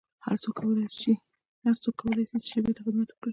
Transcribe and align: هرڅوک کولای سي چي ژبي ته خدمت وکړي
هرڅوک 0.25 0.55
کولای 2.01 2.25
سي 2.29 2.37
چي 2.45 2.49
ژبي 2.53 2.71
ته 2.75 2.81
خدمت 2.85 3.09
وکړي 3.11 3.29